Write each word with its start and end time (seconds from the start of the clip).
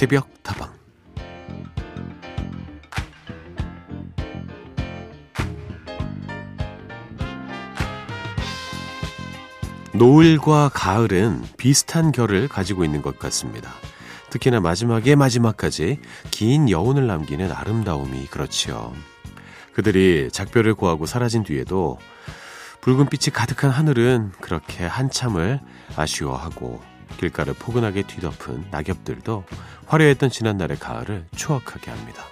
새벽 0.00 0.42
다방 0.42 0.72
노을과 9.92 10.70
가을은 10.72 11.42
비슷한 11.58 12.12
결을 12.12 12.48
가지고 12.48 12.86
있는 12.86 13.02
것 13.02 13.18
같습니다. 13.18 13.70
특히나 14.30 14.60
마지막에 14.60 15.16
마지막까지 15.16 15.98
긴 16.30 16.70
여운을 16.70 17.06
남기는 17.06 17.52
아름다움이 17.52 18.28
그렇지요. 18.28 18.94
그들이 19.74 20.30
작별을 20.32 20.76
고하고 20.76 21.04
사라진 21.04 21.44
뒤에도 21.44 21.98
붉은 22.80 23.10
빛이 23.10 23.34
가득한 23.34 23.70
하늘은 23.70 24.32
그렇게 24.40 24.86
한참을 24.86 25.60
아쉬워하고 25.94 26.80
길가를 27.18 27.54
포근하게 27.54 28.02
뒤덮은 28.02 28.66
낙엽들도 28.70 29.44
화려했던 29.86 30.30
지난날의 30.30 30.78
가을을 30.78 31.26
추억하게 31.34 31.90
합니다. 31.90 32.24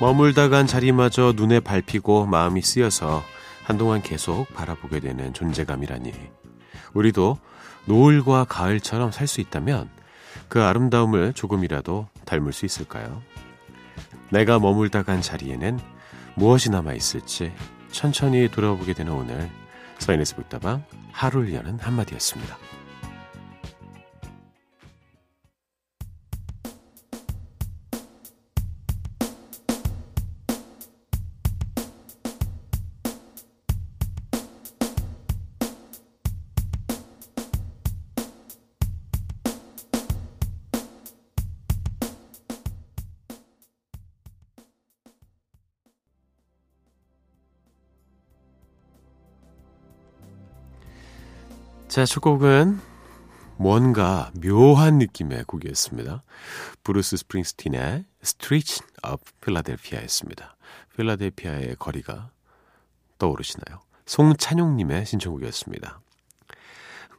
머물다 0.00 0.50
간 0.50 0.66
자리마저 0.66 1.32
눈에 1.34 1.60
밟히고 1.60 2.26
마음이 2.26 2.60
쓰여서 2.60 3.22
한동안 3.64 4.02
계속 4.02 4.52
바라보게 4.52 5.00
되는 5.00 5.32
존재감이라니. 5.32 6.12
우리도 6.92 7.38
노을과 7.86 8.44
가을처럼 8.44 9.12
살 9.12 9.26
수 9.26 9.40
있다면 9.40 9.88
그 10.48 10.62
아름다움을 10.62 11.32
조금이라도 11.32 12.08
닮을 12.24 12.52
수 12.52 12.66
있을까요? 12.66 13.22
내가 14.30 14.58
머물다 14.58 15.02
간 15.02 15.20
자리에는 15.22 15.78
무엇이 16.34 16.70
남아 16.70 16.94
있을지 16.94 17.52
천천히 17.90 18.48
돌아보게 18.48 18.92
되는 18.94 19.12
오늘 19.12 19.50
서인에서 19.98 20.36
북다방 20.36 20.84
하루를 21.12 21.54
여는 21.54 21.78
한마디였습니다. 21.78 22.56
자, 51.94 52.04
첫 52.04 52.18
곡은 52.22 52.80
뭔가 53.56 54.32
묘한 54.44 54.98
느낌의 54.98 55.44
곡이었습니다. 55.44 56.24
브루스 56.82 57.18
스프링스틴의 57.18 58.04
Streets 58.20 58.82
of 59.08 59.22
Philadelphia였습니다. 59.40 60.56
필라델피아의 60.96 61.76
거리가 61.78 62.30
떠오르시나요? 63.18 63.78
송찬용님의 64.06 65.06
신청곡이었습니다. 65.06 66.00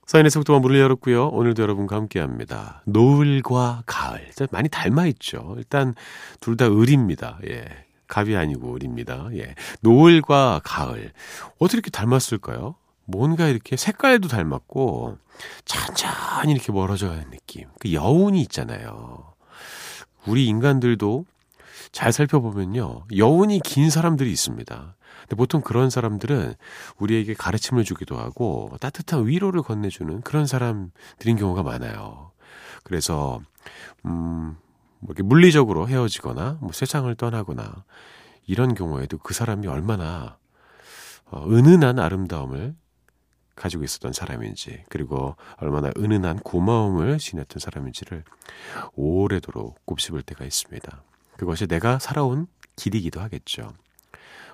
서인의 0.08 0.30
새벽다방 0.30 0.59
문을 0.59 0.78
열었고요. 0.78 1.30
오늘도 1.30 1.64
여러분과 1.64 1.95
함께합니다. 1.95 2.82
노을과 2.86 3.83
가을 3.86 4.30
많이 4.52 4.67
닮아 4.67 5.05
있죠. 5.05 5.54
일단 5.58 5.95
둘 6.42 6.58
다 6.58 6.66
을입니다. 6.66 7.39
예, 7.48 7.66
갑이 8.10 8.36
아니고 8.36 8.76
을입니다. 8.76 9.30
예, 9.36 9.55
노을과 9.80 10.60
가을 10.66 11.14
어떻게 11.60 11.78
이렇게 11.78 11.92
닮았을까요? 11.92 12.76
뭔가 13.05 13.48
이렇게 13.48 13.76
색깔도 13.76 14.27
닮았고 14.27 15.17
천천히 15.66 16.54
이렇게 16.54 16.71
멀어져 16.71 17.10
가는 17.10 17.30
느낌. 17.30 17.67
그 17.80 17.93
여운이 17.93 18.42
있잖아요. 18.42 19.33
우리 20.26 20.48
인간들도 20.48 21.26
잘 21.92 22.11
살펴보면요. 22.11 23.05
여운이 23.16 23.61
긴 23.64 23.89
사람들이 23.89 24.32
있습니다. 24.32 24.95
근데 25.21 25.36
보통 25.36 25.61
그런 25.61 25.89
사람들은 25.89 26.55
우리에게 26.98 27.33
가르침을 27.33 27.83
주기도 27.83 28.17
하고 28.17 28.71
따뜻한 28.80 29.27
위로를 29.27 29.61
건네주는 29.61 30.22
그런 30.22 30.45
사람들인 30.45 31.37
경우가 31.37 31.64
많아요. 31.64 32.32
그래서, 32.83 33.39
음, 34.05 34.58
뭐 34.99 35.10
이렇게 35.10 35.23
물리적으로 35.23 35.87
헤어지거나 35.87 36.58
뭐 36.61 36.72
세상을 36.72 37.14
떠나거나 37.16 37.86
이런 38.45 38.76
경우에도 38.76 39.17
그 39.17 39.33
사람이 39.33 39.67
얼마나 39.67 40.37
어, 41.26 41.48
은은한 41.48 41.98
아름다움을 41.98 42.76
가지고 43.55 43.83
있었던 43.83 44.14
사람인지 44.14 44.83
그리고 44.89 45.36
얼마나 45.58 45.92
은은한 45.98 46.39
고마움을 46.39 47.17
지녔던 47.17 47.60
사람인지를 47.60 48.23
오래도록 48.93 49.86
곱씹을 49.86 50.21
때가 50.23 50.45
있습니다. 50.45 51.04
그것이 51.38 51.67
내가 51.67 51.99
살아온 51.99 52.48
길이기도 52.76 53.21
하겠죠. 53.21 53.73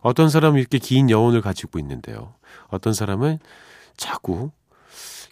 어떤 0.01 0.29
사람은 0.29 0.59
이렇게 0.59 0.77
긴 0.77 1.09
여운을 1.09 1.41
가지고 1.41 1.79
있는데요. 1.79 2.35
어떤 2.67 2.93
사람은 2.93 3.39
자꾸 3.97 4.51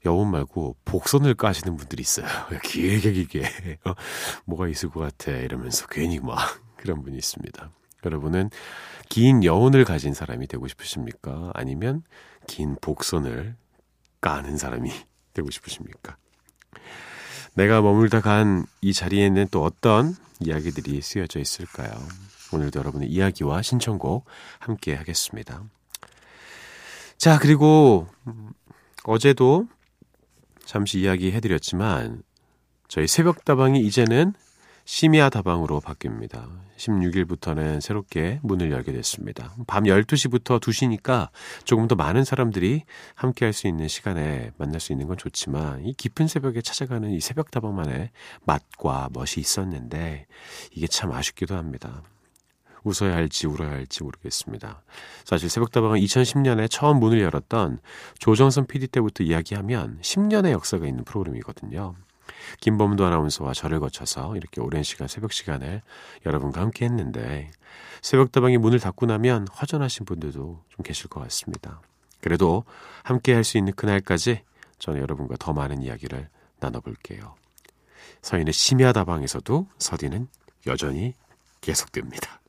여운 0.05 0.31
말고 0.31 0.77
복선을 0.85 1.33
까시는 1.35 1.75
분들이 1.75 2.01
있어요. 2.01 2.27
길게 2.63 3.11
길게 3.11 3.79
어, 3.85 3.93
뭐가 4.45 4.67
있을 4.67 4.89
것 4.89 4.99
같아 5.01 5.31
이러면서 5.31 5.87
괜히 5.87 6.19
막 6.19 6.37
그런 6.77 7.03
분이 7.03 7.17
있습니다. 7.17 7.71
여러분은 8.05 8.49
긴 9.09 9.43
여운을 9.43 9.83
가진 9.83 10.13
사람이 10.13 10.47
되고 10.47 10.67
싶으십니까? 10.67 11.51
아니면 11.53 12.03
긴 12.49 12.75
복선을 12.81 13.55
까는 14.21 14.57
사람이 14.57 14.91
되고 15.33 15.49
싶으십니까? 15.51 16.17
내가 17.53 17.81
머물다 17.81 18.21
간 18.21 18.65
이 18.81 18.93
자리에는 18.93 19.47
또 19.51 19.63
어떤 19.63 20.15
이야기들이 20.39 21.01
쓰여져 21.01 21.39
있을까요? 21.39 21.91
오늘도 22.51 22.79
여러분의 22.79 23.09
이야기와 23.09 23.61
신청곡 23.61 24.25
함께 24.57 24.95
하겠습니다. 24.95 25.63
자, 27.17 27.37
그리고 27.37 28.07
어제도 29.03 29.67
잠시 30.65 30.99
이야기 30.99 31.31
해드렸지만 31.31 32.23
저희 32.87 33.05
새벽다방이 33.05 33.79
이제는 33.81 34.33
심야 34.91 35.29
다방으로 35.29 35.81
바뀝니다. 35.81 36.49
16일부터는 36.77 37.79
새롭게 37.79 38.39
문을 38.41 38.71
열게 38.71 38.91
됐습니다. 38.91 39.53
밤 39.67 39.83
12시부터 39.83 40.59
2시니까 40.59 41.29
조금 41.63 41.87
더 41.87 41.93
많은 41.93 42.23
사람들이 42.23 42.85
함께 43.13 43.45
할 43.45 43.53
수 43.53 43.67
있는 43.67 43.87
시간에 43.87 44.51
만날 44.57 44.79
수 44.79 44.91
있는 44.91 45.07
건 45.07 45.15
좋지만 45.15 45.85
이 45.85 45.93
깊은 45.93 46.27
새벽에 46.27 46.61
찾아가는 46.63 47.07
이 47.11 47.19
새벽 47.19 47.51
다방만의 47.51 48.09
맛과 48.45 49.09
멋이 49.13 49.35
있었는데 49.37 50.25
이게 50.71 50.87
참 50.87 51.11
아쉽기도 51.11 51.55
합니다. 51.55 52.01
웃어야 52.83 53.13
할지 53.13 53.45
울어야 53.45 53.69
할지 53.69 54.01
모르겠습니다. 54.03 54.81
사실 55.23 55.51
새벽다방은 55.51 55.99
2010년에 55.99 56.67
처음 56.67 56.99
문을 56.99 57.21
열었던 57.21 57.77
조정선 58.17 58.65
PD 58.65 58.87
때부터 58.87 59.23
이야기하면 59.23 59.99
10년의 60.01 60.49
역사가 60.49 60.87
있는 60.87 61.03
프로그램이거든요. 61.03 61.93
김범도 62.61 63.05
아나운서와 63.05 63.53
저를 63.53 63.79
거쳐서 63.79 64.35
이렇게 64.35 64.61
오랜 64.61 64.83
시간 64.83 65.07
새벽 65.07 65.33
시간을 65.33 65.81
여러분과 66.25 66.61
함께 66.61 66.85
했는데 66.85 67.51
새벽다방이 68.01 68.57
문을 68.57 68.79
닫고 68.79 69.05
나면 69.05 69.47
허전하신 69.47 70.05
분들도 70.05 70.63
좀 70.69 70.83
계실 70.83 71.07
것 71.07 71.21
같습니다. 71.21 71.81
그래도 72.21 72.63
함께 73.03 73.33
할 73.33 73.43
수 73.43 73.57
있는 73.57 73.73
그날까지 73.73 74.41
저는 74.79 75.01
여러분과 75.01 75.35
더 75.39 75.53
많은 75.53 75.81
이야기를 75.81 76.29
나눠볼게요. 76.59 77.35
서인의 78.21 78.53
심야다방에서도 78.53 79.67
서디는 79.77 80.27
여전히 80.67 81.13
계속됩니다. 81.61 82.41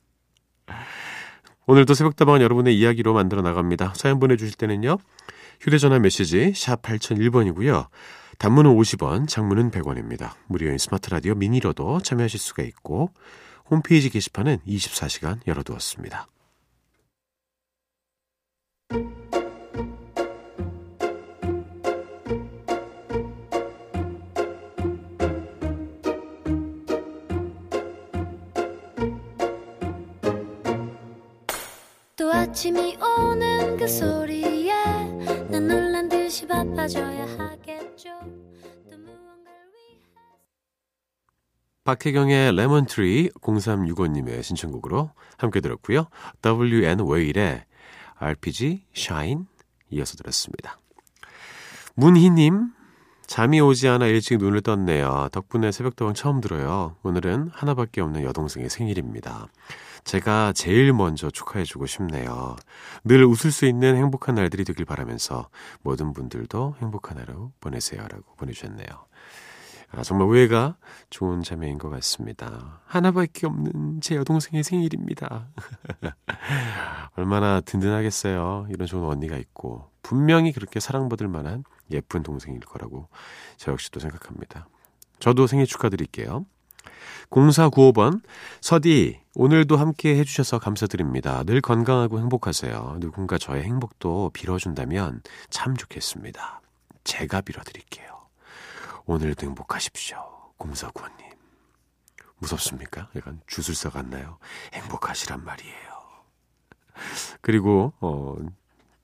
오늘도 1.67 1.95
새벽다방은 1.95 2.41
여러분의 2.41 2.77
이야기로 2.77 3.13
만들어 3.15 3.43
나갑니다. 3.43 3.95
사연 3.95 4.19
보내주실 4.19 4.57
때는요. 4.57 4.99
휴대전화 5.61 5.99
메시지 5.99 6.53
샵 6.55 6.83
8001번이고요. 6.83 7.87
단문은 8.41 8.75
50원, 8.75 9.29
장문은 9.29 9.71
100원입니다. 9.71 10.31
무료인 10.47 10.79
스마트 10.79 11.11
라디오 11.11 11.35
미니로도 11.35 12.01
참여하실 12.01 12.41
수가 12.41 12.63
있고 12.63 13.11
홈페이지 13.71 14.09
게시판은 14.09 14.61
24시간 14.67 15.47
열어두었습니다. 15.47 16.27
또 32.17 32.33
아침이 32.33 32.97
오는 32.97 33.77
그 33.77 33.87
소리에 33.87 34.73
난 35.51 35.90
듯이 36.41 36.47
바빠져야 36.47 37.27
하겠죠. 37.39 38.11
박혜경의 41.85 42.55
Lemon 42.57 42.98
Tree 42.98 43.31
0365님의 43.41 44.43
신청곡으로 44.43 45.11
함께 45.37 45.61
들었고요. 45.61 46.07
WN 46.45 47.07
웨일의 47.07 47.65
RPG 48.17 48.87
Shine 48.97 49.45
이어서 49.91 50.17
들었습니다. 50.17 50.79
문희님 51.95 52.71
잠이 53.27 53.61
오지 53.61 53.89
않아 53.89 54.07
일찍 54.07 54.39
눈을 54.39 54.61
떴네요. 54.63 55.29
덕분에 55.33 55.73
새벽다방 55.73 56.15
처음 56.15 56.41
들어요. 56.41 56.97
오늘은 57.03 57.51
하나밖에 57.53 58.01
없는 58.01 58.23
여동생의 58.25 58.71
생일입니다. 58.71 59.49
제가 60.05 60.53
제일 60.53 60.93
먼저 60.93 61.31
축하해주고 61.31 61.87
싶네요. 61.87 62.57
늘 63.05 63.25
웃을 63.25 63.51
수 63.51 63.67
있는 63.67 63.97
행복한 63.97 64.35
날들이 64.35 64.65
되길 64.65 64.85
바라면서 64.85 65.49
모든 65.83 66.13
분들도 66.13 66.77
행복한 66.81 67.19
하루 67.19 67.51
보내세요. 67.61 68.03
라고 68.09 68.35
보내주셨네요. 68.37 68.87
아, 69.93 70.03
정말 70.05 70.29
우애가 70.29 70.77
좋은 71.11 71.43
자매인 71.43 71.77
것 71.77 71.91
같습니다. 71.91 72.81
하나밖에 72.87 73.47
없는 73.47 74.01
제 74.01 74.15
여동생의 74.15 74.63
생일입니다. 74.63 75.49
얼마나 77.17 77.61
든든하겠어요. 77.61 78.69
이런 78.71 78.87
좋은 78.87 79.09
언니가 79.09 79.37
있고 79.37 79.91
분명히 80.03 80.53
그렇게 80.53 80.79
사랑받을 80.79 81.27
만한 81.27 81.65
예쁜 81.91 82.23
동생일 82.23 82.61
거라고 82.61 83.09
저 83.57 83.73
역시도 83.73 83.99
생각합니다. 83.99 84.69
저도 85.19 85.49
생일 85.49 85.67
축하드릴게요. 85.67 86.47
0495번, 87.31 88.23
서디, 88.61 89.21
오늘도 89.35 89.77
함께 89.77 90.17
해주셔서 90.19 90.59
감사드립니다. 90.59 91.45
늘 91.45 91.61
건강하고 91.61 92.19
행복하세요. 92.19 92.97
누군가 93.01 93.39
저의 93.39 93.63
행복도 93.63 94.31
빌어준다면 94.35 95.23
참 95.49 95.77
좋겠습니다. 95.77 96.61
제가 97.05 97.41
빌어드릴게요. 97.41 98.09
오늘도 99.07 99.47
행복하십시오. 99.47 100.19
0495님. 100.59 101.31
무섭습니까? 102.39 103.09
약간 103.17 103.41
주술사 103.47 103.91
같나요? 103.91 104.39
행복하시란 104.75 105.45
말이에요. 105.45 105.91
그리고, 107.41 107.93
어, 108.01 108.37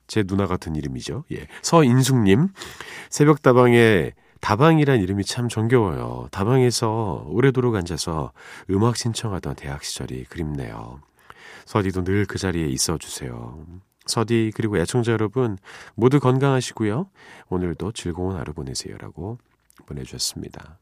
제 0.07 0.23
누나 0.23 0.47
같은 0.47 0.75
이름이죠. 0.75 1.25
예. 1.33 1.47
서인숙님, 1.61 2.49
새벽 3.09 3.41
다방에 3.41 4.13
다방이란 4.41 5.01
이름이 5.01 5.23
참 5.25 5.49
정겨워요. 5.49 6.27
다방에서 6.31 7.25
오래도록 7.27 7.75
앉아서 7.75 8.31
음악 8.69 8.97
신청하던 8.97 9.55
대학 9.55 9.83
시절이 9.83 10.25
그립네요. 10.25 11.01
서디도 11.65 12.03
늘 12.03 12.25
그 12.25 12.37
자리에 12.37 12.67
있어 12.67 12.97
주세요. 12.97 13.65
서디 14.05 14.53
그리고 14.55 14.77
애청자 14.77 15.11
여러분 15.11 15.57
모두 15.95 16.19
건강하시고요. 16.19 17.09
오늘도 17.49 17.91
즐거운 17.91 18.37
하루 18.37 18.53
보내세요라고 18.53 19.37
보내주셨습니다. 19.85 20.77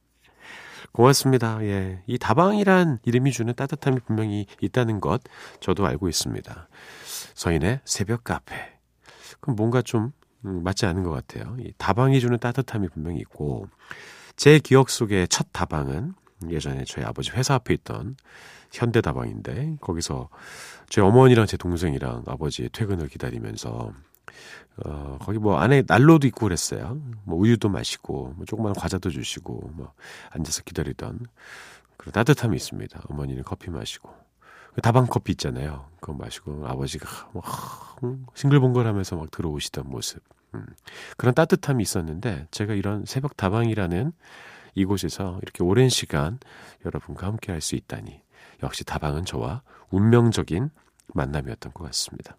고맙습니다. 0.91 1.63
예. 1.63 2.03
이 2.05 2.17
다방이란 2.17 2.99
이름이 3.03 3.31
주는 3.31 3.53
따뜻함이 3.53 4.01
분명히 4.05 4.45
있다는 4.61 5.01
것 5.01 5.21
저도 5.59 5.85
알고 5.87 6.07
있습니다. 6.07 6.67
서인의 7.33 7.81
새벽 7.83 8.23
카페. 8.23 8.55
그럼 9.39 9.55
뭔가 9.55 9.81
좀 9.81 10.11
음, 10.45 10.63
맞지 10.63 10.85
않은 10.85 11.03
것 11.03 11.11
같아요. 11.11 11.55
이 11.59 11.73
다방이 11.77 12.19
주는 12.19 12.37
따뜻함이 12.37 12.89
분명히 12.89 13.19
있고 13.19 13.67
제 14.35 14.59
기억 14.59 14.89
속에 14.89 15.27
첫 15.27 15.47
다방은 15.51 16.13
예전에 16.49 16.83
저희 16.85 17.05
아버지 17.05 17.31
회사 17.31 17.55
앞에 17.55 17.73
있던 17.73 18.15
현대 18.71 19.01
다방인데 19.01 19.77
거기서 19.81 20.29
제 20.89 21.01
어머니랑 21.01 21.45
제 21.45 21.57
동생이랑 21.57 22.23
아버지의 22.27 22.69
퇴근을 22.71 23.07
기다리면서 23.07 23.93
어, 24.83 25.17
거기 25.21 25.39
뭐 25.39 25.57
안에 25.57 25.83
난로도 25.87 26.27
있고 26.27 26.41
그랬어요. 26.41 26.99
뭐 27.23 27.37
우유도 27.39 27.69
마시고, 27.69 28.33
뭐 28.35 28.45
조그만 28.45 28.73
과자도 28.73 29.09
주시고, 29.09 29.71
뭐 29.73 29.93
앉아서 30.31 30.63
기다리던 30.63 31.27
그런 31.95 32.11
따뜻함이 32.11 32.55
있습니다. 32.57 33.03
어머니는 33.09 33.43
커피 33.43 33.69
마시고. 33.69 34.24
그 34.75 34.81
다방 34.81 35.07
커피 35.07 35.31
있잖아요. 35.31 35.89
그거 36.01 36.13
마시고 36.13 36.67
아버지가 36.67 37.31
막 37.33 37.97
싱글벙글하면서 38.35 39.15
막 39.15 39.31
들어오시던 39.31 39.89
모습. 39.89 40.21
음. 40.53 40.65
그런 41.17 41.33
따뜻함이 41.33 41.81
있었는데 41.81 42.47
제가 42.51 42.73
이런 42.73 43.05
새벽 43.05 43.37
다방이라는 43.37 44.11
이곳에서 44.75 45.39
이렇게 45.41 45.63
오랜 45.63 45.87
시간 45.89 46.39
여러분과 46.85 47.27
함께 47.27 47.51
할 47.53 47.61
수 47.61 47.75
있다니 47.75 48.21
역시 48.63 48.83
다방은 48.83 49.23
저와 49.25 49.61
운명적인 49.89 50.69
만남이었던 51.13 51.73
것 51.73 51.85
같습니다. 51.85 52.37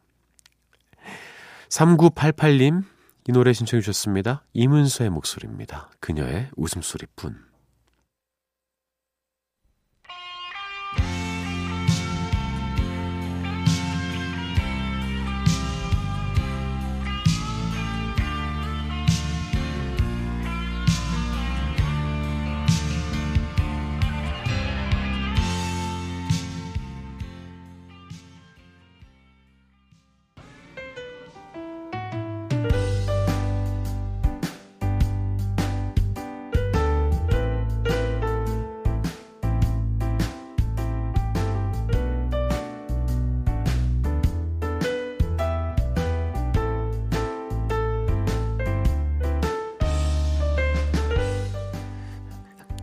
3988님 1.70 2.84
이 3.28 3.32
노래 3.32 3.52
신청해 3.52 3.80
주셨습니다. 3.80 4.44
이문서의 4.52 5.10
목소리입니다. 5.10 5.90
그녀의 6.00 6.50
웃음소리뿐. 6.56 7.45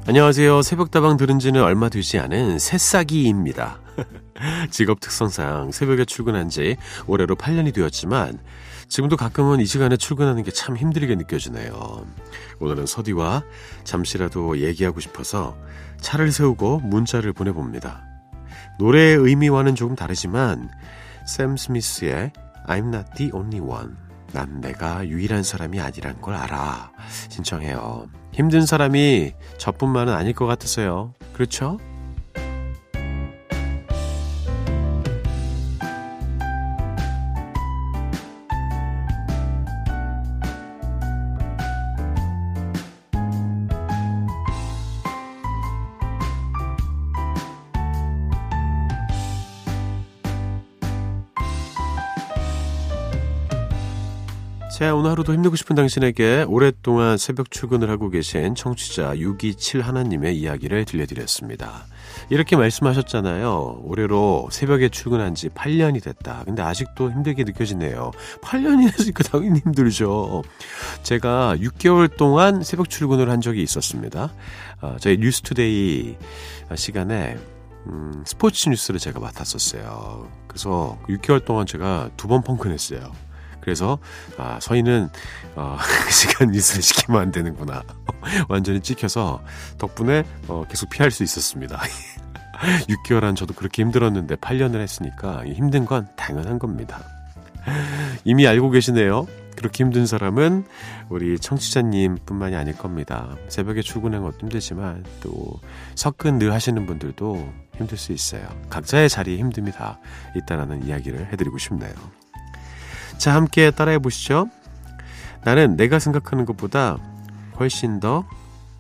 안녕하세요. 0.06 0.62
새벽다방 0.64 1.16
들은 1.16 1.40
지는 1.40 1.64
얼마 1.64 1.88
되지 1.88 2.20
않은 2.20 2.60
새싹이입니다. 2.60 3.80
직업 4.70 5.00
특성상 5.00 5.72
새벽에 5.72 6.04
출근한 6.04 6.50
지 6.50 6.76
올해로 7.08 7.36
8년이 7.36 7.74
되었지만 7.74 8.40
지금도 8.90 9.16
가끔은 9.16 9.62
이 9.62 9.66
시간에 9.66 9.96
출근하는 9.96 10.44
게 10.44 10.52
참 10.52 10.76
힘들게 10.76 11.16
느껴지네요. 11.16 12.06
오늘은 12.60 12.86
서디와 12.86 13.44
잠시라도 13.86 14.60
얘기하고 14.60 15.00
싶어서 15.00 15.56
차를 16.02 16.32
세우고 16.34 16.80
문자를 16.80 17.32
보내봅니다. 17.32 18.04
노래의 18.80 19.16
의미와는 19.18 19.76
조금 19.76 19.96
다르지만 19.96 20.70
샘 21.26 21.56
스미스의 21.56 22.34
I'm 22.68 22.94
not 22.94 23.06
the 23.16 23.32
only 23.34 23.62
one. 23.62 23.94
난 24.34 24.60
내가 24.60 25.08
유일한 25.08 25.44
사람이 25.44 25.80
아니란 25.80 26.20
걸 26.20 26.34
알아. 26.36 26.92
신청해요. 27.30 28.08
힘든 28.34 28.66
사람이 28.66 29.34
저뿐만은 29.58 30.14
아닐 30.14 30.34
것 30.34 30.46
같으세요. 30.46 31.14
그렇죠? 31.34 31.80
자, 54.74 54.96
오늘 54.96 55.12
하루도 55.12 55.34
힘들고 55.34 55.56
싶은 55.56 55.76
당신에게 55.76 56.46
오랫동안 56.48 57.20
새벽 57.20 57.52
출근을 57.52 57.92
하고 57.92 58.10
계신 58.10 58.56
청취자 58.56 59.16
627 59.20 59.82
하나님의 59.82 60.36
이야기를 60.36 60.86
들려드렸습니다. 60.86 61.86
이렇게 62.32 62.56
말씀하셨잖아요. 62.56 63.82
올해로 63.84 64.48
새벽에 64.52 64.90
출근한 64.90 65.36
지 65.36 65.50
8년이 65.50 66.04
됐다. 66.04 66.42
근데 66.46 66.64
아직도 66.64 67.12
힘들게 67.12 67.44
느껴지네요. 67.44 68.12
8년이 68.42 68.92
됐으니까 68.98 69.24
당연히 69.24 69.60
힘들죠. 69.60 70.42
제가 71.04 71.56
6개월 71.58 72.18
동안 72.18 72.64
새벽 72.64 72.90
출근을 72.90 73.30
한 73.30 73.42
적이 73.42 73.62
있었습니다. 73.62 74.34
어, 74.82 74.96
저희 75.00 75.18
뉴스투데이 75.18 76.18
시간에 76.74 77.38
음, 77.86 78.24
스포츠 78.26 78.70
뉴스를 78.70 79.00
제가 79.00 79.20
맡았었어요. 79.20 80.28
그래서 80.48 80.98
6개월 81.10 81.46
동안 81.46 81.68
제가 81.68 82.10
두 82.18 82.28
번 82.28 82.42
펑크냈어요. 82.42 83.12
그래서 83.64 83.98
아, 84.38 84.60
서희는 84.62 85.10
어, 85.56 85.78
그 86.06 86.12
시간 86.12 86.52
뉴스를 86.52 86.82
시키면 86.82 87.22
안 87.22 87.32
되는구나. 87.32 87.82
완전히 88.50 88.82
찍혀서 88.82 89.42
덕분에 89.78 90.24
어, 90.48 90.66
계속 90.70 90.90
피할 90.90 91.12
수 91.12 91.24
있었습니다. 91.24 91.80
6개월 92.90 93.22
한 93.22 93.36
저도 93.36 93.54
그렇게 93.54 93.82
힘들었는데 93.82 94.36
8년을 94.36 94.80
했으니까 94.80 95.46
힘든 95.46 95.86
건 95.86 96.08
당연한 96.16 96.60
겁니다. 96.60 97.04
이미 98.26 98.46
알고 98.48 98.70
계시네요. 98.70 99.28
그렇게 99.56 99.84
힘든 99.84 100.06
사람은 100.06 100.66
우리 101.10 101.40
청취자님 101.40 102.18
뿐만이 102.26 102.56
아닐 102.56 102.78
겁니다. 102.78 103.38
새벽에 103.48 103.82
출근하는 103.82 104.26
것도 104.26 104.40
힘들지만 104.42 105.06
또 105.22 105.60
석근 105.96 106.38
늘 106.40 106.52
하시는 106.52 106.86
분들도 106.86 107.54
힘들 107.78 107.98
수 107.98 108.12
있어요. 108.12 108.46
각자의 108.70 109.10
자리에 109.10 109.38
힘듦이 109.42 109.74
다 109.74 110.00
있다라는 110.36 110.86
이야기를 110.86 111.32
해드리고 111.32 111.58
싶네요. 111.58 111.94
자, 113.18 113.36
함께 113.36 113.72
따라해 113.72 114.00
보시죠. 114.00 114.50
나는 115.44 115.76
내가 115.78 116.00
생각하는 116.00 116.46
것보다 116.46 116.98
훨씬 117.60 118.00
더 118.00 118.26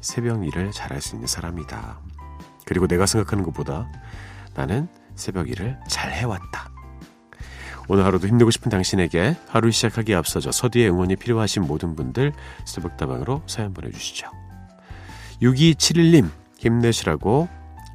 새벽 0.02 0.46
일을 0.46 0.72
잘할 0.72 1.02
수 1.02 1.16
있는 1.16 1.28
사람이다. 1.28 2.00
그리고 2.66 2.88
내가 2.88 3.06
생각하는 3.06 3.44
것보다 3.44 3.90
나는 4.56 4.88
새벽 5.16 5.50
일을 5.50 5.78
잘 5.88 6.12
해왔다. 6.12 6.72
오늘 7.90 8.06
하루도 8.06 8.28
힘내고 8.28 8.50
싶은 8.50 8.70
당신에게 8.72 9.36
하루 9.50 9.70
시작하기에 9.72 10.16
앞서서 10.16 10.52
서두에 10.52 10.88
응원이 10.88 11.18
필요하신 11.18 11.63
모든 11.63 11.96
분들 11.96 12.32
새벽다방으로 12.66 13.44
사연 13.46 13.74
보내주시죠. 13.74 14.28
6271님 15.42 16.30
힘내시라고 16.58 17.50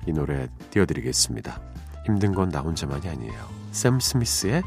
이 0.07 0.12
노래 0.12 0.49
띄워드리겠습니다. 0.71 1.61
힘든 2.04 2.35
건 2.35 2.50
나 2.50 2.61
혼자만이 2.61 3.09
아니에요. 3.09 3.49
샘 3.73 3.99
스미스의 3.99 4.62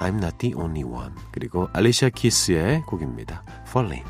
I'm 0.00 0.16
Not 0.16 0.38
The 0.38 0.54
Only 0.54 0.84
One 0.84 1.14
그리고 1.30 1.68
알리샤 1.72 2.10
키스의 2.10 2.82
곡입니다. 2.82 3.42
Falling 3.66 4.04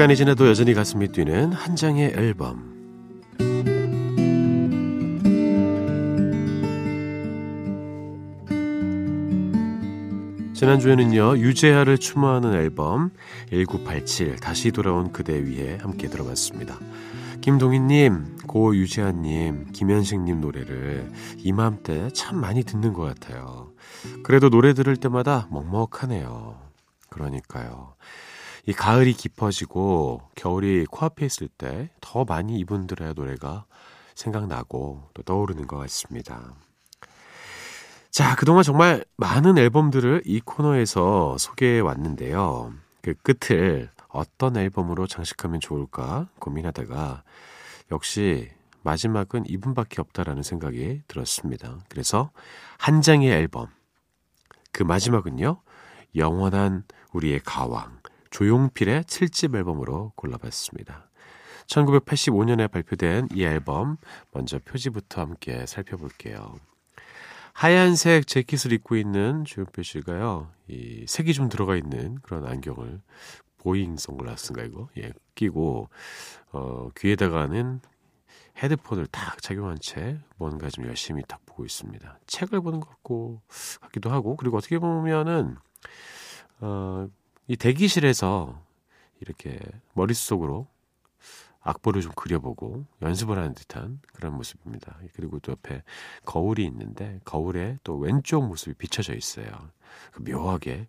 시간이 0.00 0.16
지나도 0.16 0.48
여전히 0.48 0.72
가슴이 0.72 1.08
뛰는 1.08 1.52
한 1.52 1.76
장의 1.76 2.14
앨범. 2.16 2.70
지난주에는요, 10.54 11.36
유재하를 11.36 11.98
추모하는 11.98 12.54
앨범 12.54 13.10
1987 13.50 14.36
다시 14.36 14.70
돌아온 14.70 15.12
그대 15.12 15.34
위에 15.34 15.76
함께 15.82 16.08
들어봤습니다. 16.08 16.78
김동희님, 17.42 18.38
고 18.46 18.74
유재하님, 18.74 19.72
김현식님 19.72 20.40
노래를 20.40 21.12
이맘때 21.36 22.08
참 22.14 22.40
많이 22.40 22.62
듣는 22.62 22.94
것 22.94 23.02
같아요. 23.02 23.74
그래도 24.22 24.48
노래 24.48 24.72
들을 24.72 24.96
때마다 24.96 25.46
먹먹하네요. 25.50 26.56
그러니까요. 27.10 27.96
이 28.70 28.72
가을이 28.72 29.14
깊어지고 29.14 30.22
겨울이 30.36 30.86
코앞에 30.86 31.26
있을 31.26 31.48
때 31.48 31.90
더 32.00 32.24
많이 32.24 32.56
이분들의 32.60 33.14
노래가 33.14 33.64
생각나고 34.14 35.08
또 35.12 35.22
떠오르는 35.24 35.66
것 35.66 35.76
같습니다. 35.78 36.54
자, 38.12 38.36
그동안 38.36 38.62
정말 38.62 39.04
많은 39.16 39.58
앨범들을 39.58 40.22
이 40.24 40.38
코너에서 40.38 41.36
소개해 41.36 41.80
왔는데요. 41.80 42.72
그 43.02 43.14
끝을 43.14 43.90
어떤 44.08 44.56
앨범으로 44.56 45.08
장식하면 45.08 45.58
좋을까 45.58 46.28
고민하다가 46.38 47.24
역시 47.90 48.50
마지막은 48.82 49.46
이분밖에 49.48 50.00
없다라는 50.00 50.44
생각이 50.44 51.02
들었습니다. 51.08 51.78
그래서 51.88 52.30
한 52.78 53.02
장의 53.02 53.32
앨범. 53.32 53.66
그 54.70 54.84
마지막은요. 54.84 55.60
영원한 56.14 56.84
우리의 57.12 57.40
가왕. 57.44 57.99
조용필의 58.30 59.02
7집 59.04 59.54
앨범으로 59.56 60.12
골라봤습니다. 60.16 61.10
1985년에 61.66 62.70
발표된 62.70 63.28
이 63.32 63.44
앨범 63.44 63.96
먼저 64.32 64.58
표지부터 64.58 65.20
함께 65.20 65.66
살펴볼게요. 65.66 66.56
하얀색 67.52 68.26
재킷을 68.26 68.72
입고 68.72 68.96
있는 68.96 69.44
조용필 69.44 69.84
씨가요. 69.84 70.50
이 70.68 71.04
색이 71.06 71.34
좀 71.34 71.48
들어가 71.48 71.76
있는 71.76 72.16
그런 72.22 72.46
안경을 72.46 73.00
보잉 73.58 73.96
선글라스인가 73.96 74.62
이거 74.64 74.88
예 74.98 75.12
끼고 75.34 75.88
어 76.52 76.88
귀에다가는 76.96 77.80
헤드폰을 78.62 79.06
딱 79.06 79.40
착용한 79.42 79.78
채 79.80 80.18
뭔가 80.36 80.70
좀 80.70 80.86
열심히 80.86 81.22
딱 81.28 81.40
보고 81.46 81.64
있습니다. 81.64 82.18
책을 82.26 82.60
보는 82.60 82.80
것 82.80 82.88
같고 82.88 83.42
같기도 83.80 84.10
하고 84.10 84.36
그리고 84.36 84.56
어떻게 84.56 84.78
보면은 84.78 85.56
어 86.60 87.08
이 87.50 87.56
대기실에서 87.56 88.64
이렇게 89.20 89.58
머릿속으로 89.94 90.68
악보를 91.62 92.00
좀 92.00 92.12
그려보고 92.14 92.86
연습을 93.02 93.38
하는 93.38 93.54
듯한 93.54 93.98
그런 94.12 94.34
모습입니다. 94.34 94.96
그리고 95.14 95.40
또 95.40 95.50
옆에 95.50 95.82
거울이 96.24 96.64
있는데 96.66 97.18
거울에 97.24 97.76
또 97.82 97.98
왼쪽 97.98 98.46
모습이 98.46 98.74
비춰져 98.74 99.14
있어요. 99.14 99.50
그 100.12 100.22
묘하게 100.22 100.86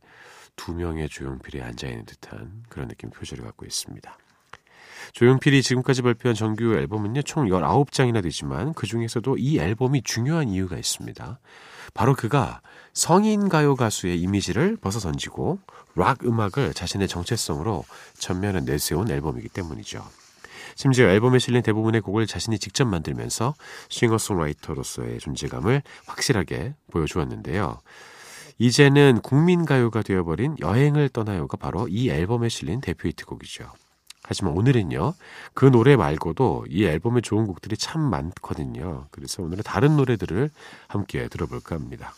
두 0.56 0.75
명의 0.75 1.10
조용필이 1.10 1.63
앉아있는 1.63 2.06
듯한 2.06 2.63
그런 2.70 2.89
느낌 2.89 3.10
표시를 3.10 3.44
갖고 3.44 3.65
있습니다. 3.65 4.15
조용필이 5.13 5.63
지금까지 5.63 6.03
발표한 6.03 6.36
정규 6.36 6.75
앨범은요, 6.75 7.24
총 7.24 7.48
19장이나 7.48 8.22
되지만 8.22 8.74
그 8.74 8.86
중에서도 8.86 9.36
이 9.39 9.58
앨범이 9.58 10.03
중요한 10.03 10.50
이유가 10.50 10.77
있습니다. 10.77 11.39
바로 11.93 12.15
그가 12.15 12.62
성인 12.93 13.50
가요 13.50 13.75
가수의 13.75 14.19
이미지를 14.19 14.77
벗어 14.77 15.00
던지고 15.00 15.60
락 15.95 16.25
음악을 16.25 16.74
자신의 16.74 17.07
정체성으로 17.07 17.86
전면에 18.17 18.62
내세운 18.62 19.10
앨범이기 19.10 19.50
때문이죠. 19.50 20.03
심지어 20.75 21.07
앨범에 21.10 21.39
실린 21.39 21.62
대부분의 21.62 22.01
곡을 22.01 22.27
자신이 22.27 22.60
직접 22.60 22.86
만들면서 22.86 23.53
싱어송라이터로서의 23.89 25.19
존재감을 25.19 25.81
확실하게 26.05 26.75
보여주었는데요. 26.91 27.79
이제는 28.57 29.21
국민가요가 29.21 30.01
되어버린 30.01 30.55
여행을 30.60 31.10
떠나요가 31.10 31.57
바로 31.57 31.88
이 31.88 32.10
앨범에 32.10 32.48
실린 32.48 32.79
대표 32.79 33.10
히트곡이죠. 33.10 33.71
하지만 34.32 34.54
오늘은요, 34.56 35.14
그 35.54 35.66
노래 35.66 35.98
말고도 35.98 36.66
이 36.70 36.86
앨범에 36.86 37.20
좋은 37.20 37.46
곡들이 37.48 37.76
참 37.76 38.00
많거든요. 38.00 39.08
그래서 39.12 39.44
오늘은 39.44 39.62
다른 39.66 39.98
노래들을 39.98 40.50
함께 40.88 41.28
들어볼까 41.28 41.76
합니다. 41.76 42.14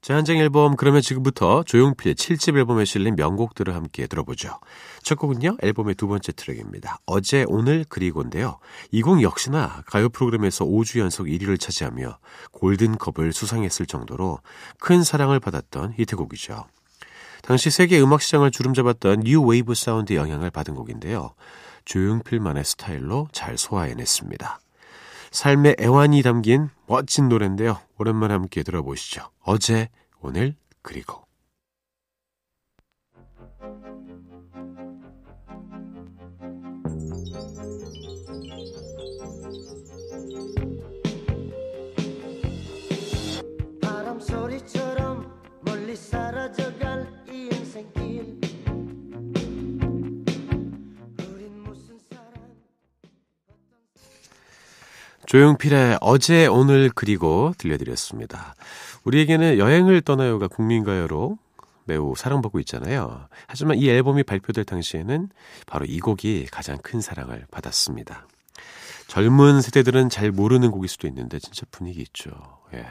자, 0.00 0.14
한장 0.14 0.36
앨범 0.36 0.76
그러면 0.76 1.02
지금부터 1.02 1.64
조용필 1.64 2.14
7집 2.14 2.56
앨범에 2.56 2.84
실린 2.84 3.16
명곡들을 3.16 3.74
함께 3.74 4.06
들어보죠. 4.06 4.60
첫 5.02 5.18
곡은요. 5.18 5.56
앨범의 5.60 5.96
두 5.96 6.06
번째 6.06 6.30
트랙입니다. 6.30 6.98
어제 7.06 7.44
오늘 7.48 7.84
그리고인데요. 7.88 8.60
이 8.92 9.02
곡 9.02 9.20
역시나 9.22 9.82
가요 9.84 10.08
프로그램에서 10.08 10.64
5주 10.64 11.00
연속 11.00 11.26
1위를 11.26 11.58
차지하며 11.58 12.18
골든컵을 12.52 13.32
수상했을 13.32 13.86
정도로 13.86 14.38
큰 14.78 15.02
사랑을 15.02 15.40
받았던 15.40 15.94
히트곡이죠. 15.96 16.66
당시 17.48 17.70
세계 17.70 17.98
음악 17.98 18.20
시장을 18.20 18.50
주름잡았던 18.50 19.20
뉴 19.20 19.40
웨이브 19.40 19.74
사운드 19.74 20.12
영향을 20.12 20.50
받은 20.50 20.74
곡인데요. 20.74 21.32
조용필만의 21.86 22.62
스타일로 22.62 23.28
잘 23.32 23.56
소화해냈습니다. 23.56 24.60
삶의 25.30 25.76
애환이 25.80 26.20
담긴 26.20 26.68
멋진 26.86 27.30
노래인데요. 27.30 27.80
오랜만에 27.96 28.34
함께 28.34 28.62
들어보시죠. 28.62 29.30
어제, 29.40 29.88
오늘, 30.20 30.56
그리고. 30.82 31.24
조용필의 55.28 55.98
어제 56.00 56.46
오늘 56.46 56.90
그리고 56.94 57.52
들려드렸습니다. 57.58 58.54
우리에게는 59.04 59.58
여행을 59.58 60.00
떠나요가 60.00 60.48
국민가요로 60.48 61.36
매우 61.84 62.14
사랑받고 62.16 62.58
있잖아요. 62.60 63.28
하지만 63.46 63.76
이 63.76 63.90
앨범이 63.90 64.22
발표될 64.22 64.64
당시에는 64.64 65.28
바로 65.66 65.84
이 65.84 66.00
곡이 66.00 66.46
가장 66.50 66.78
큰 66.78 67.02
사랑을 67.02 67.44
받았습니다. 67.50 68.26
젊은 69.06 69.60
세대들은 69.60 70.08
잘 70.08 70.30
모르는 70.30 70.70
곡일 70.70 70.88
수도 70.88 71.06
있는데 71.06 71.38
진짜 71.38 71.66
분위기 71.70 72.00
있죠. 72.00 72.30
예. 72.72 72.86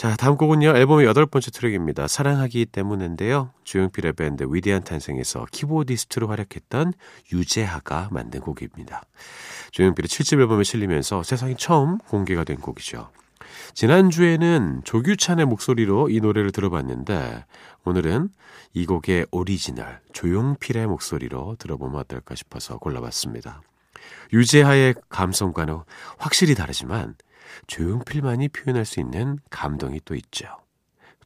자, 0.00 0.16
다음 0.16 0.38
곡은요. 0.38 0.78
앨범의 0.78 1.04
여덟 1.04 1.26
번째 1.26 1.50
트랙입니다. 1.50 2.08
사랑하기 2.08 2.64
때문인데요. 2.72 3.50
조용필의 3.64 4.14
밴드 4.14 4.46
위대한 4.48 4.82
탄생에서 4.82 5.44
키보디스트로 5.52 6.26
활약했던 6.26 6.94
유재하가 7.30 8.08
만든 8.10 8.40
곡입니다. 8.40 9.02
조용필의 9.72 10.08
7집 10.08 10.40
앨범에 10.40 10.64
실리면서 10.64 11.22
세상에 11.22 11.54
처음 11.58 11.98
공개가 11.98 12.44
된 12.44 12.56
곡이죠. 12.56 13.10
지난주에는 13.74 14.80
조규찬의 14.84 15.44
목소리로 15.44 16.08
이 16.08 16.20
노래를 16.20 16.50
들어봤는데 16.50 17.44
오늘은 17.84 18.30
이 18.72 18.86
곡의 18.86 19.26
오리지널 19.30 20.00
조용필의 20.14 20.86
목소리로 20.86 21.56
들어보면 21.58 22.00
어떨까 22.00 22.34
싶어서 22.36 22.78
골라봤습니다. 22.78 23.60
유재하의 24.32 24.94
감성과는 25.10 25.80
확실히 26.16 26.54
다르지만 26.54 27.16
조용필만이 27.66 28.48
표현할 28.48 28.84
수 28.84 29.00
있는 29.00 29.38
감동이 29.50 30.00
또 30.04 30.14
있죠. 30.14 30.46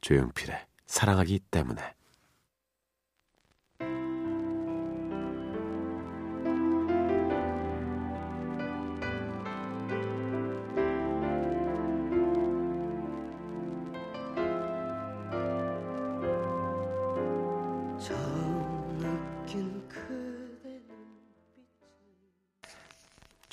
조용필의 0.01 0.67
사랑하기 0.87 1.41
때문에. 1.51 1.95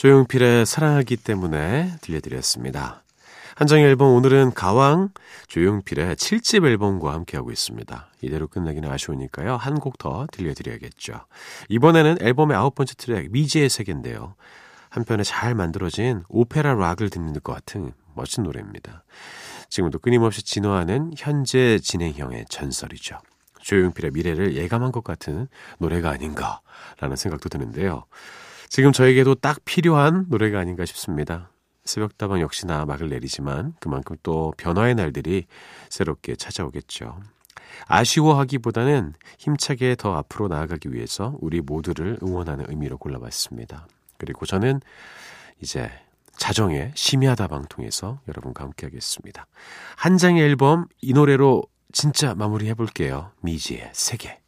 조용필의 0.01 0.65
사랑하기 0.65 1.15
때문에 1.17 1.93
들려드렸습니다. 2.01 3.03
한정의 3.53 3.85
앨범 3.85 4.15
오늘은 4.15 4.55
가왕 4.55 5.09
조용필의 5.47 6.15
7집 6.15 6.65
앨범과 6.65 7.13
함께하고 7.13 7.51
있습니다. 7.51 8.07
이대로 8.23 8.47
끝나기는 8.47 8.89
아쉬우니까요. 8.89 9.57
한 9.57 9.75
곡 9.75 9.99
더 9.99 10.25
들려드려야겠죠. 10.31 11.27
이번에는 11.69 12.17
앨범의 12.19 12.57
아홉 12.57 12.73
번째 12.73 12.95
트랙 12.95 13.31
미지의 13.31 13.69
세계인데요. 13.69 14.33
한편에 14.89 15.21
잘 15.21 15.53
만들어진 15.53 16.23
오페라 16.29 16.73
락을 16.73 17.11
듣는 17.11 17.33
것 17.33 17.53
같은 17.53 17.93
멋진 18.15 18.41
노래입니다. 18.41 19.03
지금도 19.69 19.99
끊임없이 19.99 20.41
진화하는 20.41 21.11
현재 21.15 21.77
진행형의 21.77 22.45
전설이죠. 22.49 23.19
조용필의 23.59 24.09
미래를 24.15 24.55
예감한 24.55 24.93
것 24.93 25.03
같은 25.03 25.47
노래가 25.77 26.09
아닌가라는 26.09 27.15
생각도 27.17 27.49
드는데요. 27.49 28.05
지금 28.71 28.93
저에게도 28.93 29.35
딱 29.35 29.65
필요한 29.65 30.27
노래가 30.29 30.57
아닌가 30.57 30.85
싶습니다. 30.85 31.51
새벽다방 31.83 32.39
역시나 32.39 32.85
막을 32.85 33.09
내리지만 33.09 33.73
그만큼 33.81 34.15
또 34.23 34.53
변화의 34.55 34.95
날들이 34.95 35.45
새롭게 35.89 36.37
찾아오겠죠. 36.37 37.19
아쉬워하기보다는 37.87 39.13
힘차게 39.39 39.97
더 39.99 40.15
앞으로 40.15 40.47
나아가기 40.47 40.93
위해서 40.93 41.35
우리 41.41 41.59
모두를 41.59 42.17
응원하는 42.23 42.63
의미로 42.69 42.97
골라봤습니다. 42.97 43.87
그리고 44.17 44.45
저는 44.45 44.79
이제 45.59 45.91
자정의 46.37 46.93
심야다방 46.95 47.65
통해서 47.67 48.21
여러분과 48.29 48.63
함께 48.63 48.85
하겠습니다. 48.85 49.47
한 49.97 50.17
장의 50.17 50.41
앨범 50.41 50.85
이 51.01 51.11
노래로 51.11 51.63
진짜 51.91 52.35
마무리해 52.35 52.75
볼게요. 52.75 53.33
미지의 53.41 53.89
세계. 53.91 54.40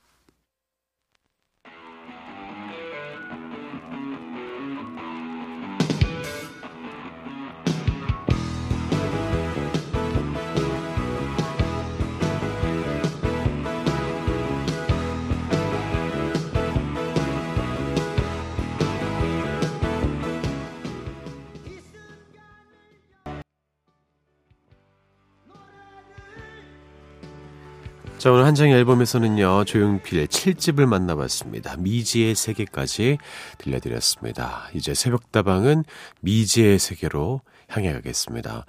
자, 28.24 28.32
오늘 28.32 28.46
한정의 28.46 28.74
앨범에서는요, 28.76 29.66
조용필의 29.66 30.28
7집을 30.28 30.86
만나봤습니다. 30.86 31.76
미지의 31.76 32.36
세계까지 32.36 33.18
들려드렸습니다. 33.58 34.70
이제 34.74 34.94
새벽다방은 34.94 35.84
미지의 36.22 36.80
세계로 36.80 37.42
향해 37.68 37.92
가겠습니다. 37.92 38.66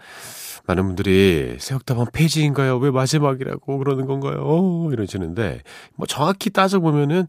많은 0.67 0.87
분들이 0.87 1.57
새벽다방 1.61 2.07
페이지인가요? 2.13 2.79
왜 2.79 2.91
마지막이라고 2.91 3.79
그러는 3.79 4.07
건가요? 4.07 4.45
오, 4.45 4.91
이러시는데, 4.93 5.63
뭐 5.95 6.09
정확히 6.09 6.51
따져보면은, 6.51 7.29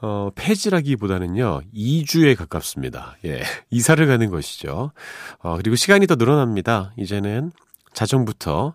어, 0.00 0.30
폐지라기보다는요, 0.34 1.60
2주에 1.72 2.36
가깝습니다. 2.36 3.18
예, 3.24 3.40
이사를 3.70 4.04
가는 4.04 4.30
것이죠. 4.30 4.90
어, 5.38 5.56
그리고 5.58 5.76
시간이 5.76 6.08
더 6.08 6.16
늘어납니다. 6.16 6.92
이제는 6.96 7.52
자정부터 7.92 8.74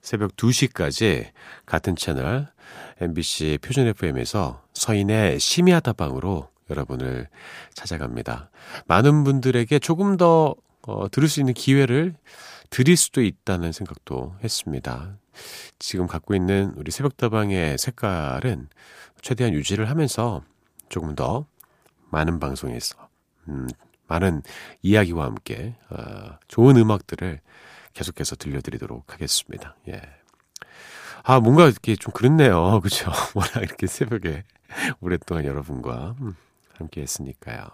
새벽 0.00 0.36
2시까지 0.36 1.30
같은 1.66 1.96
채널 1.96 2.48
MBC 3.00 3.58
표준 3.62 3.86
FM에서 3.86 4.62
서인의 4.74 5.40
심야 5.40 5.80
다방으로 5.80 6.48
여러분을 6.70 7.28
찾아갑니다. 7.74 8.50
많은 8.86 9.24
분들에게 9.24 9.78
조금 9.80 10.16
더 10.16 10.54
어, 10.82 11.10
들을 11.10 11.28
수 11.28 11.40
있는 11.40 11.52
기회를 11.52 12.14
드릴 12.70 12.96
수도 12.96 13.22
있다는 13.22 13.72
생각도 13.72 14.36
했습니다. 14.42 15.18
지금 15.78 16.06
갖고 16.06 16.34
있는 16.34 16.72
우리 16.76 16.90
새벽다방의 16.90 17.76
색깔은 17.78 18.68
최대한 19.20 19.52
유지를 19.52 19.90
하면서 19.90 20.42
조금 20.88 21.14
더 21.14 21.46
많은 22.10 22.40
방송에서 22.40 22.96
음, 23.48 23.68
많은 24.06 24.42
이야기와 24.82 25.26
함께 25.26 25.76
어, 25.90 26.38
좋은 26.48 26.76
음악들을 26.76 27.40
계속해서 27.94 28.36
들려드리도록 28.36 29.12
하겠습니다. 29.12 29.76
예. 29.88 30.00
아, 31.22 31.40
뭔가 31.40 31.68
이렇게 31.68 31.96
좀 31.96 32.12
그렇네요. 32.12 32.80
그죠? 32.82 33.10
워낙 33.34 33.62
이렇게 33.62 33.86
새벽에 33.86 34.44
오랫동안 35.00 35.44
여러분과 35.44 36.14
음, 36.20 36.34
함께 36.74 37.02
했으니까요. 37.02 37.68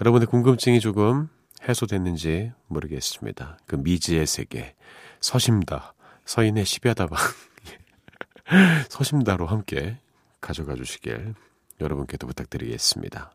여러분의 0.00 0.26
궁금증이 0.26 0.80
조금 0.80 1.28
해소됐는지 1.68 2.52
모르겠습니다. 2.66 3.58
그 3.66 3.76
미지의 3.76 4.26
세계, 4.26 4.74
서심다, 5.20 5.94
서인의 6.24 6.64
십야다방, 6.64 7.18
서심다로 8.90 9.46
함께 9.46 9.98
가져가 10.40 10.74
주시길 10.74 11.34
여러분께도 11.80 12.26
부탁드리겠습니다. 12.26 13.32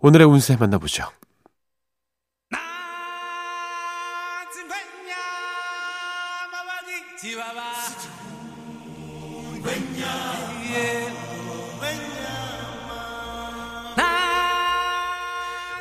오늘의 0.00 0.26
운세 0.26 0.56
만나보죠. 0.56 1.08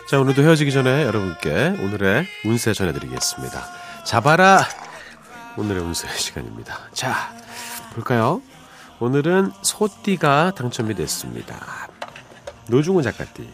자, 0.09 0.19
오늘도 0.19 0.41
헤어지기 0.43 0.71
전에 0.71 1.03
여러분께 1.03 1.75
오늘의 1.81 2.25
운세 2.45 2.71
전해드리겠습니다. 2.73 3.61
잡아라! 4.05 4.65
오늘의 5.57 5.83
운세 5.83 6.07
시간입니다. 6.15 6.89
자, 6.93 7.35
볼까요? 7.95 8.41
오늘은 9.01 9.51
소띠가 9.61 10.53
당첨이 10.55 10.95
됐습니다. 10.95 11.89
노중훈 12.67 13.03
작가띠, 13.03 13.51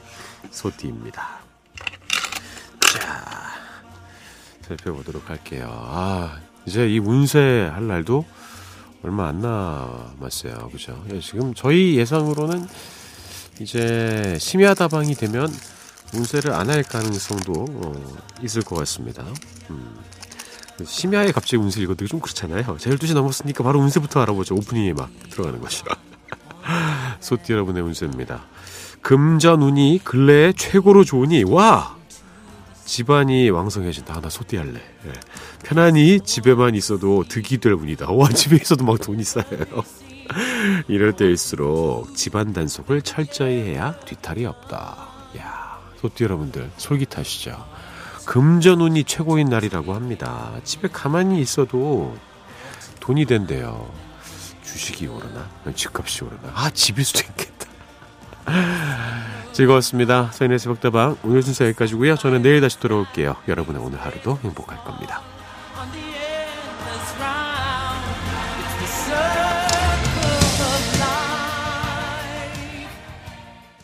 소띠입니다. 0.52 1.40
자, 2.94 3.26
살펴보도록 4.68 5.32
할게요. 5.32 5.68
아, 5.72 6.40
이제 6.66 6.88
이 6.88 7.00
운세 7.00 7.70
할 7.74 7.88
날도 7.88 8.26
얼마 9.04 9.28
안 9.28 9.42
남았어요. 9.42 10.70
그죠? 10.72 11.04
예, 11.12 11.20
지금 11.20 11.54
저희 11.54 11.96
예상으로는 11.98 12.68
이제 13.60 14.38
심야다방이 14.40 15.16
되면 15.16 15.52
운세를 16.14 16.52
안 16.54 16.70
할 16.70 16.84
가능성도 16.84 17.66
어, 17.70 17.94
있을 18.44 18.62
것 18.62 18.76
같습니다. 18.80 19.24
음. 19.70 19.96
심야에 20.84 21.32
갑자기 21.32 21.58
운세 21.58 21.82
읽어도 21.82 22.06
좀 22.08 22.20
그렇잖아요. 22.20 22.78
제 22.80 22.90
12시 22.90 23.14
넘었으니까 23.14 23.64
바로 23.64 23.80
운세부터 23.80 24.22
알아보죠. 24.22 24.56
오프닝에 24.56 24.94
막 24.94 25.10
들어가는 25.30 25.60
것이라. 25.62 25.96
소띠 27.20 27.54
여러분의 27.54 27.84
운세입니다. 27.84 28.46
금전 29.02 29.62
운이 29.62 30.02
근래에 30.04 30.54
최고로 30.54 31.04
좋으니 31.04 31.44
와 31.44 31.96
집안이 32.92 33.50
왕성해진다. 33.52 34.18
아, 34.18 34.20
나 34.20 34.30
소띠 34.30 34.58
할래. 34.58 34.82
예. 35.06 35.14
편안히 35.64 36.20
집에만 36.20 36.76
있어도 36.76 37.24
득이 37.24 37.60
될 37.60 37.72
운이다. 37.72 38.12
와 38.12 38.28
집에 38.36 38.58
있어도 38.58 38.84
막 38.84 39.00
돈이 39.00 39.24
쌓여요. 39.24 39.66
이럴 40.90 41.14
때일수록 41.14 42.14
집안 42.18 42.52
단속을 42.52 43.02
철저히 43.04 43.62
해야 43.62 43.94
뒤탈이 44.02 44.46
없다. 44.46 45.08
야 45.38 45.80
소띠 46.02 46.26
여러분들 46.26 46.70
솔깃하시죠? 46.76 47.66
금전운이 48.26 49.06
최고인 49.06 49.48
날이라고 49.48 49.94
합니다. 49.94 50.52
집에 50.66 50.90
가만히 50.90 51.40
있어도 51.40 52.18
돈이 53.00 53.24
된대요. 53.24 53.90
주식이 54.66 55.08
오르나? 55.08 55.50
집값이 55.74 56.26
오르나? 56.26 56.52
아, 56.54 56.70
집일 56.72 57.06
수도 57.06 57.22
있겠다. 57.22 57.68
즐거웠습니다. 59.52 60.30
서인의 60.32 60.60
새벽다방 60.60 61.18
오늘 61.24 61.44
순서 61.44 61.66
여기까지고요. 61.66 62.16
저는 62.16 62.42
내일 62.42 62.62
다시 62.62 62.80
돌아올게요. 62.80 63.36
여러분의 63.48 63.82
오늘 63.82 64.00
하루도 64.00 64.40
행복할 64.44 64.84
겁니다. 64.84 65.31